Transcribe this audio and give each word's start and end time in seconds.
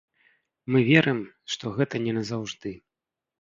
Мы 0.75 0.79
верым, 0.87 1.19
што 1.57 1.73
гэта 1.77 1.95
не 2.07 2.17
назаўжды. 2.21 2.75